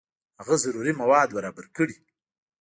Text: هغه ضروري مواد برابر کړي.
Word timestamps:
هغه 0.39 0.55
ضروري 0.63 0.91
مواد 1.01 1.27
برابر 1.37 1.65
کړي. 1.77 1.97